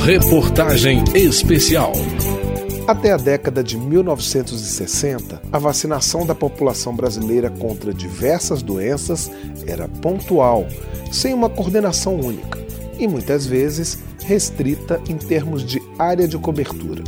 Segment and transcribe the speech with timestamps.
[0.00, 1.92] Reportagem Especial.
[2.86, 9.30] Até a década de 1960, a vacinação da população brasileira contra diversas doenças
[9.66, 10.66] era pontual,
[11.12, 12.58] sem uma coordenação única,
[12.98, 17.04] e muitas vezes restrita em termos de área de cobertura.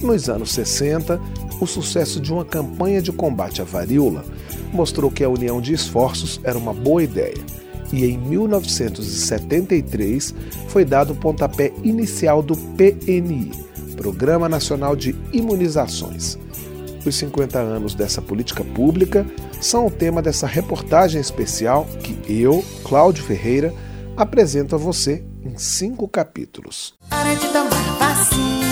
[0.00, 1.20] Nos anos 60,
[1.60, 4.24] o sucesso de uma campanha de combate à varíola
[4.72, 7.57] mostrou que a união de esforços era uma boa ideia.
[7.92, 10.34] E em 1973
[10.68, 13.50] foi dado o pontapé inicial do PNI,
[13.96, 16.38] Programa Nacional de Imunizações.
[17.04, 19.26] Os 50 anos dessa política pública
[19.60, 23.72] são o tema dessa reportagem especial que eu, Cláudio Ferreira,
[24.16, 26.94] apresento a você em cinco capítulos.
[27.40, 28.67] De tomar vacina,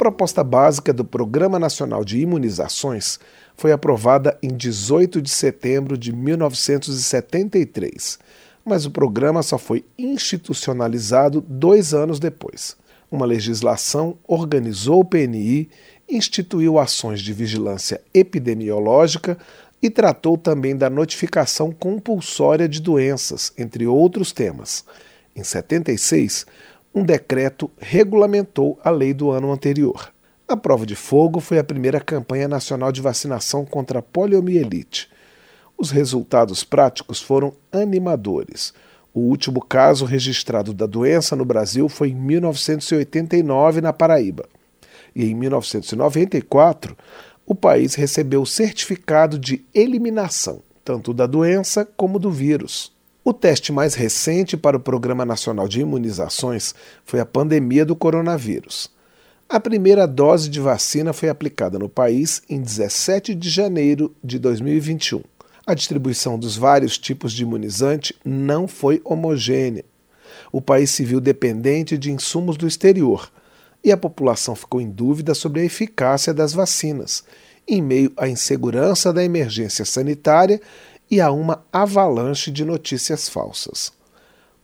[0.00, 3.20] proposta básica do Programa Nacional de Imunizações
[3.54, 8.18] foi aprovada em 18 de setembro de 1973
[8.64, 12.76] mas o programa só foi institucionalizado dois anos depois.
[13.10, 15.68] Uma legislação organizou o PNI,
[16.08, 19.36] instituiu ações de vigilância epidemiológica
[19.82, 24.84] e tratou também da notificação compulsória de doenças, entre outros temas.
[25.34, 26.46] Em 76,
[26.94, 30.12] um decreto regulamentou a lei do ano anterior.
[30.48, 35.08] A prova de fogo foi a primeira campanha nacional de vacinação contra a poliomielite.
[35.78, 38.74] Os resultados práticos foram animadores.
[39.14, 44.48] O último caso registrado da doença no Brasil foi em 1989, na Paraíba.
[45.14, 46.96] E em 1994,
[47.46, 52.92] o país recebeu o certificado de eliminação, tanto da doença como do vírus.
[53.24, 58.90] O teste mais recente para o Programa Nacional de Imunizações foi a pandemia do coronavírus.
[59.48, 65.22] A primeira dose de vacina foi aplicada no país em 17 de janeiro de 2021
[65.70, 69.84] a distribuição dos vários tipos de imunizante não foi homogênea.
[70.50, 73.30] O país se viu dependente de insumos do exterior
[73.84, 77.22] e a população ficou em dúvida sobre a eficácia das vacinas,
[77.68, 80.60] em meio à insegurança da emergência sanitária
[81.10, 83.92] e a uma avalanche de notícias falsas.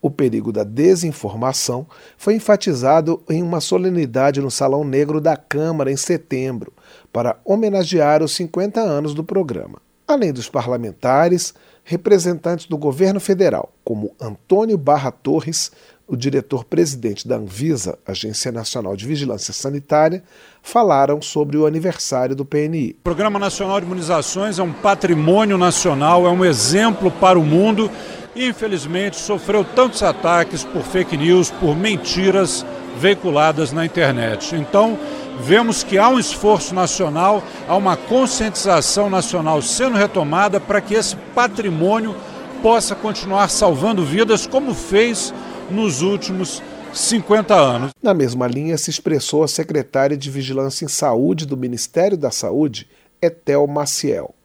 [0.01, 1.87] O perigo da desinformação
[2.17, 6.73] foi enfatizado em uma solenidade no Salão Negro da Câmara em setembro,
[7.13, 9.86] para homenagear os 50 anos do programa.
[10.07, 11.53] Além dos parlamentares,
[11.83, 15.73] representantes do governo federal, como Antônio Barra Torres,
[16.07, 20.23] o diretor-presidente da Anvisa, Agência Nacional de Vigilância Sanitária,
[20.63, 22.97] falaram sobre o aniversário do PNI.
[23.01, 27.91] O Programa Nacional de Imunizações é um patrimônio nacional, é um exemplo para o mundo
[28.37, 32.65] e, infelizmente, sofreu tantos ataques por fake news, por mentiras
[32.97, 34.55] veiculadas na internet.
[34.55, 34.97] Então,
[35.41, 41.17] vemos que há um esforço nacional, há uma conscientização nacional sendo retomada para que esse
[41.35, 42.15] patrimônio
[42.63, 45.33] possa continuar salvando vidas, como fez
[45.71, 47.91] nos últimos 50 anos.
[48.03, 52.89] Na mesma linha se expressou a secretária de Vigilância em Saúde do Ministério da Saúde,
[53.21, 54.36] Etel Maciel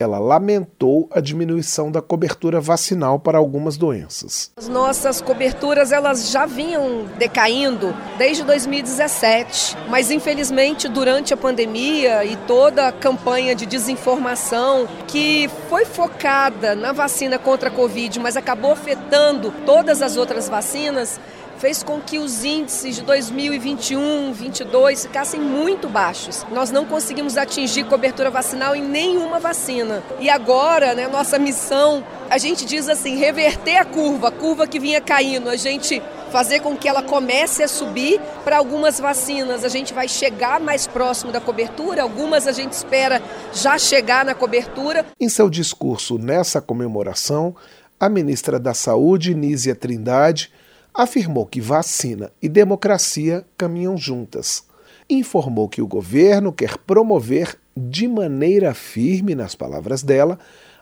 [0.00, 4.50] ela lamentou a diminuição da cobertura vacinal para algumas doenças.
[4.56, 12.34] As nossas coberturas elas já vinham decaindo desde 2017, mas infelizmente durante a pandemia e
[12.46, 18.72] toda a campanha de desinformação que foi focada na vacina contra a Covid, mas acabou
[18.72, 21.20] afetando todas as outras vacinas,
[21.60, 24.00] fez com que os índices de 2021,
[24.30, 26.44] 2022 ficassem muito baixos.
[26.50, 30.02] Nós não conseguimos atingir cobertura vacinal em nenhuma vacina.
[30.18, 34.80] E agora, né, nossa missão, a gente diz assim, reverter a curva, a curva que
[34.80, 38.18] vinha caindo, a gente fazer com que ela comece a subir.
[38.42, 43.22] Para algumas vacinas, a gente vai chegar mais próximo da cobertura, algumas a gente espera
[43.52, 45.04] já chegar na cobertura.
[45.20, 47.54] Em seu discurso nessa comemoração,
[47.98, 50.50] a ministra da Saúde, Nízia Trindade,
[50.94, 54.64] afirmou que vacina e democracia caminham juntas.
[55.08, 60.38] Informou que o governo quer promover de maneira firme, nas palavras dela,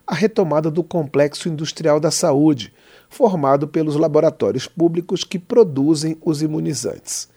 [0.06, 2.72] a retomada do complexo industrial da saúde,
[3.08, 7.28] formado pelos laboratórios públicos que produzem os imunizantes.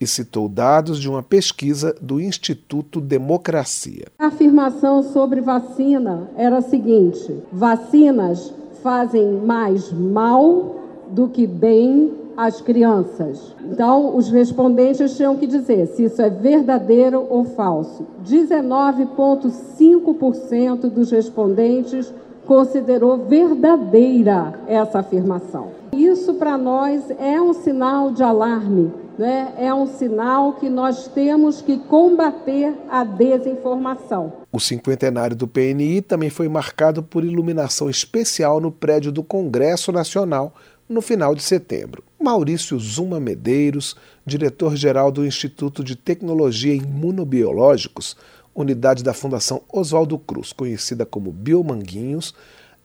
[0.00, 4.06] E citou dados de uma pesquisa do Instituto Democracia.
[4.18, 8.52] A afirmação sobre vacina era a seguinte: vacinas
[8.82, 10.81] fazem mais mal
[11.12, 13.54] do que bem às crianças.
[13.64, 18.04] Então, os respondentes tinham que dizer se isso é verdadeiro ou falso.
[18.24, 22.14] 19,5% dos respondentes
[22.46, 25.68] considerou verdadeira essa afirmação.
[25.92, 31.60] Isso para nós é um sinal de alarme né, é um sinal que nós temos
[31.60, 34.32] que combater a desinformação.
[34.50, 40.54] O cinquentenário do PNI também foi marcado por iluminação especial no prédio do Congresso Nacional
[40.88, 42.02] no final de setembro.
[42.20, 48.16] Maurício Zuma Medeiros, diretor-geral do Instituto de Tecnologia Imunobiológicos,
[48.54, 52.34] unidade da Fundação Oswaldo Cruz, conhecida como Biomanguinhos,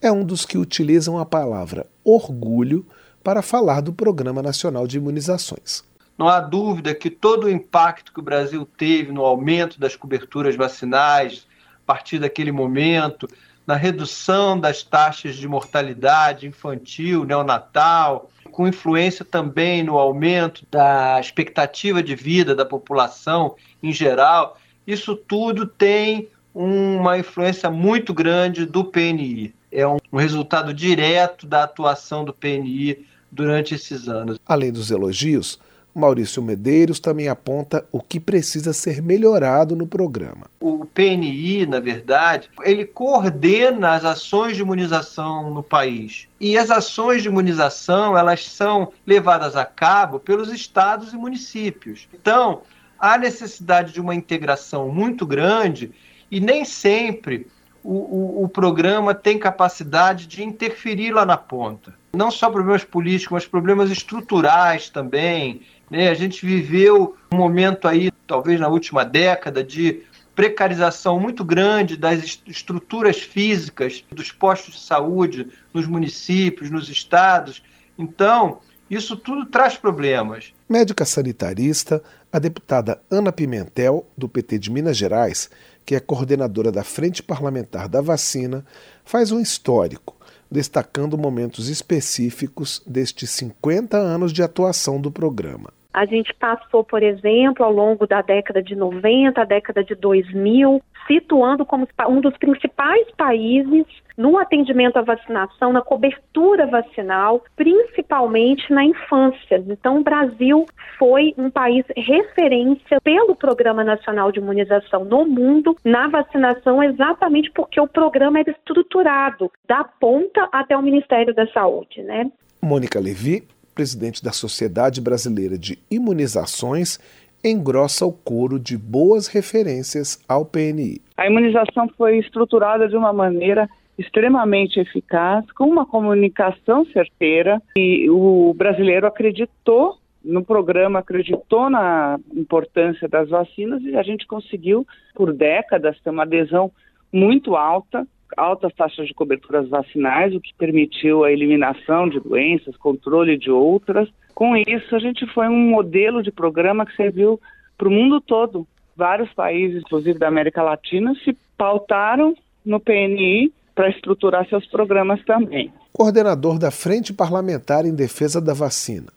[0.02, 2.86] é um dos que utilizam a palavra orgulho
[3.24, 5.84] para falar do Programa Nacional de Imunizações.
[6.18, 10.56] Não há dúvida que todo o impacto que o Brasil teve no aumento das coberturas
[10.56, 11.46] vacinais,
[11.84, 13.28] a partir daquele momento,
[13.68, 22.02] na redução das taxas de mortalidade infantil, neonatal, com influência também no aumento da expectativa
[22.02, 29.54] de vida da população em geral, isso tudo tem uma influência muito grande do PNI.
[29.70, 34.40] É um resultado direto da atuação do PNI durante esses anos.
[34.46, 35.60] Além dos elogios,
[35.98, 40.48] Maurício Medeiros também aponta o que precisa ser melhorado no programa.
[40.60, 46.28] O PNI, na verdade, ele coordena as ações de imunização no país.
[46.40, 52.08] E as ações de imunização, elas são levadas a cabo pelos estados e municípios.
[52.14, 52.62] Então,
[53.00, 55.92] há necessidade de uma integração muito grande
[56.30, 57.48] e nem sempre
[57.84, 61.94] o, o, o, programa tem capacidade de interferir lá na ponta.
[62.14, 65.62] Não só problemas políticos, mas problemas estruturais também.
[65.90, 66.10] Né?
[66.10, 70.04] A gente viveu um momento aí, talvez na última década, de
[70.36, 77.64] precarização muito grande das estruturas físicas dos postos de saúde nos municípios, nos estados.
[77.98, 80.54] Então, isso tudo traz problemas.
[80.70, 85.50] Médica sanitarista, a deputada Ana Pimentel, do PT de Minas Gerais,
[85.86, 88.66] que é coordenadora da Frente Parlamentar da Vacina,
[89.04, 90.17] faz um histórico,
[90.50, 95.72] destacando momentos específicos destes 50 anos de atuação do programa.
[95.98, 100.80] A gente passou, por exemplo, ao longo da década de 90, a década de 2000,
[101.08, 103.84] situando como um dos principais países
[104.16, 109.64] no atendimento à vacinação, na cobertura vacinal, principalmente na infância.
[109.68, 110.68] Então, o Brasil
[111.00, 117.82] foi um país referência pelo Programa Nacional de Imunização no mundo na vacinação, exatamente porque
[117.82, 122.32] o programa era estruturado da ponta até o Ministério da Saúde, né?
[122.62, 127.00] Mônica Levi presidente da Sociedade Brasileira de Imunizações,
[127.44, 131.00] engrossa o coro de boas referências ao PNI.
[131.16, 138.52] A imunização foi estruturada de uma maneira extremamente eficaz, com uma comunicação certeira, e o
[138.58, 146.00] brasileiro acreditou no programa, acreditou na importância das vacinas e a gente conseguiu, por décadas,
[146.02, 146.72] ter uma adesão
[147.14, 153.38] muito alta altas taxas de coberturas vacinais, o que permitiu a eliminação de doenças, controle
[153.38, 154.10] de outras.
[154.34, 157.40] Com isso, a gente foi um modelo de programa que serviu
[157.78, 158.68] para o mundo todo.
[158.96, 162.36] Vários países, inclusive da América Latina, se pautaram
[162.66, 165.72] no PNI para estruturar seus programas também.
[165.94, 169.08] Coordenador da Frente Parlamentar em Defesa da Vacina,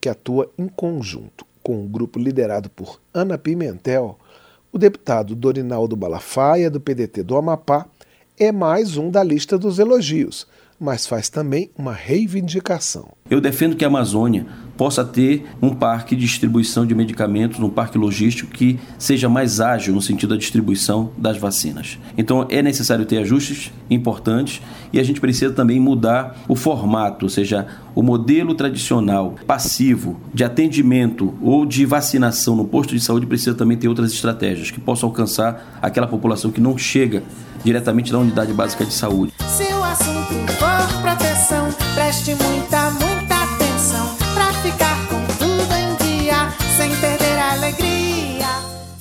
[0.00, 4.18] que atua em conjunto com o um grupo liderado por Ana Pimentel,
[4.72, 7.86] o deputado Dorinaldo Balafaia, do PDT do Amapá,
[8.38, 10.46] é mais um da lista dos elogios,
[10.78, 13.12] mas faz também uma reivindicação.
[13.30, 17.96] Eu defendo que a Amazônia possa ter um parque de distribuição de medicamentos, um parque
[17.96, 21.98] logístico que seja mais ágil no sentido da distribuição das vacinas.
[22.18, 24.60] Então é necessário ter ajustes importantes
[24.92, 30.44] e a gente precisa também mudar o formato, ou seja, o modelo tradicional passivo de
[30.44, 35.08] atendimento ou de vacinação no posto de saúde precisa também ter outras estratégias que possam
[35.08, 37.22] alcançar aquela população que não chega
[37.64, 39.32] diretamente da unidade básica de saúde.
[39.40, 39.63] O
[39.94, 47.38] assunto for proteção, preste muita, muita atenção para ficar com tudo em dia, sem perder
[47.38, 48.46] a alegria.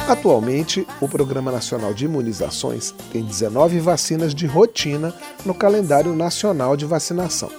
[0.08, 5.12] Atualmente, o Programa Nacional de Imunizações tem 19 vacinas de rotina
[5.44, 7.50] no calendário nacional de vacinação,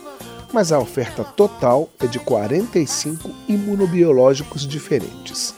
[0.53, 5.53] mas a oferta total é de 45 imunobiológicos diferentes.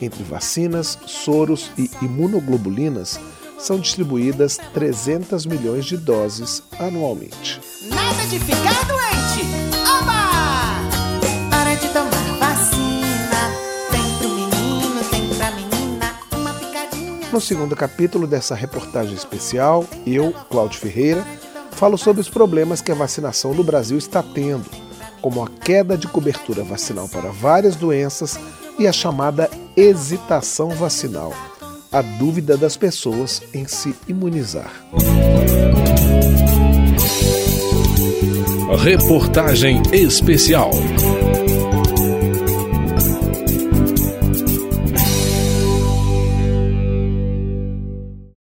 [0.00, 3.18] Entre vacinas, soros e imunoglobulinas,
[3.66, 7.60] são distribuídas 300 milhões de doses anualmente.
[7.88, 9.44] Nada de ficar doente!
[9.82, 11.56] Oba!
[11.58, 13.50] Hora de tomar vacina.
[13.90, 17.28] Tem pro menino, tem pra menina, uma picadinha.
[17.32, 21.26] No segundo capítulo dessa reportagem especial, eu, Cláudio Ferreira,
[21.72, 24.70] falo sobre os problemas que a vacinação no Brasil está tendo,
[25.20, 28.38] como a queda de cobertura vacinal para várias doenças
[28.78, 31.32] e a chamada hesitação vacinal
[31.90, 34.70] a dúvida das pessoas em se imunizar.
[38.78, 40.70] Reportagem especial.